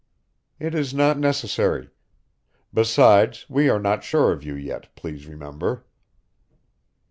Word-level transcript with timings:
"It 0.59 0.73
is 0.73 0.95
not 0.95 1.19
necessary. 1.19 1.91
Besides, 2.73 3.45
we 3.47 3.69
are 3.69 3.77
not 3.79 4.03
sure 4.03 4.31
of 4.33 4.43
you 4.43 4.55
yet, 4.55 4.87
please 4.95 5.27
remember." 5.27 5.85